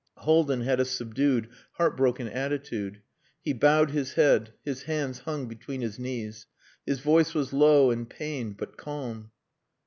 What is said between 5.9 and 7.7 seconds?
knees. His voice was